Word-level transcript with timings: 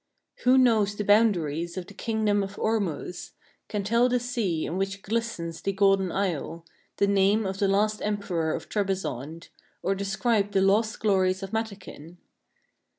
Who 0.45 0.57
knows 0.57 0.95
the 0.95 1.03
boundaries 1.03 1.77
of 1.77 1.85
the 1.85 1.93
kingdom 1.93 2.41
of 2.41 2.57
Ormuz; 2.57 3.33
can 3.69 3.83
tell 3.83 4.09
the 4.09 4.19
sea 4.19 4.65
in 4.65 4.75
which 4.79 5.03
glistens 5.03 5.61
the 5.61 5.73
Golden 5.73 6.11
Isle; 6.11 6.65
the 6.97 7.05
name 7.05 7.45
of 7.45 7.59
the 7.59 7.67
last 7.67 8.01
emperor 8.01 8.51
of 8.55 8.67
Trebizonde, 8.67 9.49
or 9.83 9.93
describe 9.93 10.53
the 10.53 10.61
lost 10.63 10.99
glories 11.01 11.43
of 11.43 11.51
Mataquin 11.53 12.17